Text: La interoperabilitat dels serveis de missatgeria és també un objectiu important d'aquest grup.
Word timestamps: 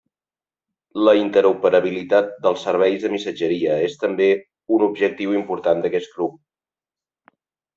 La 1.07 1.11
interoperabilitat 1.17 2.31
dels 2.47 2.65
serveis 2.69 3.05
de 3.05 3.11
missatgeria 3.17 3.75
és 3.91 3.99
també 4.05 4.31
un 4.79 4.87
objectiu 4.89 5.37
important 5.41 5.85
d'aquest 5.85 6.17
grup. 6.17 6.41